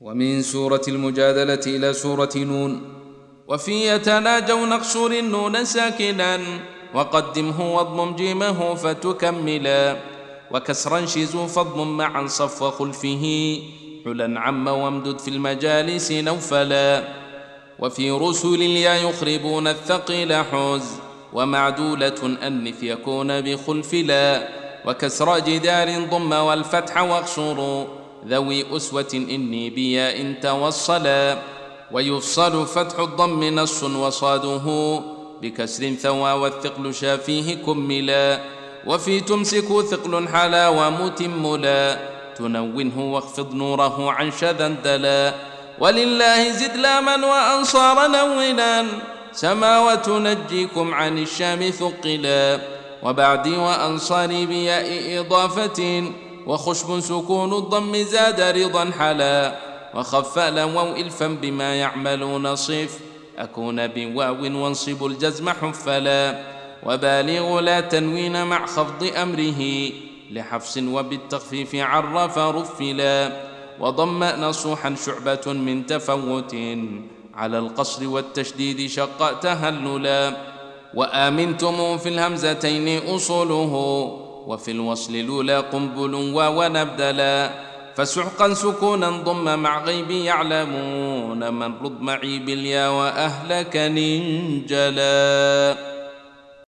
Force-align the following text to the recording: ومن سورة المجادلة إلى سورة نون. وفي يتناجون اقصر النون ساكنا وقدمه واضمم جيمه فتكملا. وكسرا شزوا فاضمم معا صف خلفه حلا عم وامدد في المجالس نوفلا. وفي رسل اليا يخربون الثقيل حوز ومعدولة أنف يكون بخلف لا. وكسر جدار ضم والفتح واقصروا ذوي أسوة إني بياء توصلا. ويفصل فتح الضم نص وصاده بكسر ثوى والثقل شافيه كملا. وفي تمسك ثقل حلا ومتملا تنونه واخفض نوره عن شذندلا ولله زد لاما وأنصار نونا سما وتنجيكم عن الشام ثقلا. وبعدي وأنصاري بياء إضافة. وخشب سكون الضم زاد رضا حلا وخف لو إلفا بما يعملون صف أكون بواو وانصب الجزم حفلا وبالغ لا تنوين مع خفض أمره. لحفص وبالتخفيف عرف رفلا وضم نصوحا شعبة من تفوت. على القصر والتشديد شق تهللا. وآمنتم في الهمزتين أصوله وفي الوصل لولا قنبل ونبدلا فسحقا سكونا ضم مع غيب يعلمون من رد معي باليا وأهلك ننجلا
ومن 0.00 0.42
سورة 0.42 0.82
المجادلة 0.88 1.60
إلى 1.66 1.92
سورة 1.92 2.30
نون. 2.36 2.80
وفي 3.48 3.86
يتناجون 3.86 4.72
اقصر 4.72 5.06
النون 5.06 5.64
ساكنا 5.64 6.40
وقدمه 6.94 7.74
واضمم 7.74 8.16
جيمه 8.16 8.74
فتكملا. 8.74 9.96
وكسرا 10.50 11.06
شزوا 11.06 11.46
فاضمم 11.46 11.96
معا 11.96 12.26
صف 12.26 12.64
خلفه 12.64 13.58
حلا 14.04 14.40
عم 14.40 14.68
وامدد 14.68 15.18
في 15.18 15.28
المجالس 15.28 16.12
نوفلا. 16.12 17.08
وفي 17.78 18.10
رسل 18.10 18.54
اليا 18.54 18.94
يخربون 18.94 19.66
الثقيل 19.66 20.34
حوز 20.34 20.84
ومعدولة 21.32 22.36
أنف 22.42 22.82
يكون 22.82 23.40
بخلف 23.40 23.94
لا. 23.94 24.48
وكسر 24.86 25.38
جدار 25.38 26.04
ضم 26.04 26.32
والفتح 26.32 27.02
واقصروا 27.02 28.05
ذوي 28.28 28.76
أسوة 28.76 29.12
إني 29.14 29.70
بياء 29.70 30.34
توصلا. 30.42 31.38
ويفصل 31.92 32.66
فتح 32.66 32.98
الضم 32.98 33.44
نص 33.44 33.82
وصاده 33.82 35.00
بكسر 35.42 35.94
ثوى 35.94 36.32
والثقل 36.32 36.94
شافيه 36.94 37.54
كملا. 37.54 38.40
وفي 38.86 39.20
تمسك 39.20 39.80
ثقل 39.90 40.28
حلا 40.28 40.68
ومتملا 40.68 41.98
تنونه 42.38 43.12
واخفض 43.14 43.54
نوره 43.54 44.12
عن 44.12 44.30
شذندلا 44.30 45.34
ولله 45.78 46.50
زد 46.52 46.76
لاما 46.76 47.26
وأنصار 47.26 48.08
نونا 48.08 48.86
سما 49.32 49.78
وتنجيكم 49.78 50.94
عن 50.94 51.18
الشام 51.18 51.70
ثقلا. 51.70 52.60
وبعدي 53.02 53.56
وأنصاري 53.56 54.46
بياء 54.46 55.20
إضافة. 55.20 56.12
وخشب 56.46 57.00
سكون 57.00 57.52
الضم 57.52 57.96
زاد 57.96 58.40
رضا 58.40 58.90
حلا 58.98 59.58
وخف 59.94 60.38
لو 60.38 60.82
إلفا 60.82 61.26
بما 61.26 61.74
يعملون 61.74 62.56
صف 62.56 62.98
أكون 63.38 63.86
بواو 63.86 64.42
وانصب 64.42 65.06
الجزم 65.06 65.50
حفلا 65.50 66.38
وبالغ 66.86 67.60
لا 67.60 67.80
تنوين 67.80 68.46
مع 68.46 68.66
خفض 68.66 69.10
أمره. 69.16 69.90
لحفص 70.30 70.78
وبالتخفيف 70.78 71.74
عرف 71.74 72.38
رفلا 72.38 73.32
وضم 73.80 74.24
نصوحا 74.24 74.94
شعبة 75.06 75.52
من 75.52 75.86
تفوت. 75.86 76.56
على 77.34 77.58
القصر 77.58 78.08
والتشديد 78.08 78.90
شق 78.90 79.40
تهللا. 79.40 80.36
وآمنتم 80.94 81.98
في 81.98 82.08
الهمزتين 82.08 83.14
أصوله 83.14 83.72
وفي 84.46 84.70
الوصل 84.70 85.16
لولا 85.16 85.60
قنبل 85.60 86.14
ونبدلا 86.38 87.50
فسحقا 87.94 88.54
سكونا 88.54 89.10
ضم 89.10 89.58
مع 89.58 89.84
غيب 89.84 90.10
يعلمون 90.10 91.54
من 91.54 91.72
رد 91.82 92.00
معي 92.00 92.38
باليا 92.38 92.88
وأهلك 92.88 93.76
ننجلا 93.76 95.16